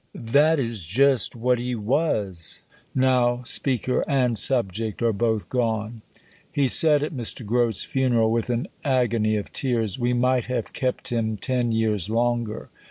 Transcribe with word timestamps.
That 0.15 0.57
is 0.57 0.85
just 0.87 1.35
what 1.35 1.59
he 1.59 1.75
was. 1.75 2.63
Now, 2.95 3.43
speaker 3.43 4.03
and 4.07 4.35
subject 4.39 5.03
are 5.03 5.13
both 5.13 5.47
gone. 5.47 6.01
He 6.51 6.67
said 6.69 7.03
at 7.03 7.13
Mr. 7.13 7.45
Grote's 7.45 7.83
funeral, 7.83 8.31
with 8.31 8.49
an 8.49 8.67
agony 8.83 9.35
of 9.35 9.53
tears, 9.53 9.99
"We 9.99 10.13
might 10.13 10.45
have 10.45 10.73
kept 10.73 11.09
him 11.09 11.37
10 11.37 11.71
years 11.71 12.09
longer." 12.09 12.71